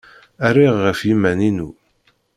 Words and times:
Rriɣ 0.53 0.73
ɣef 0.85 0.99
yiman-inu. 1.07 1.69